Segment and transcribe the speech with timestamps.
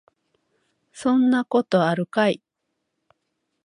[0.93, 2.41] そんなことあるかい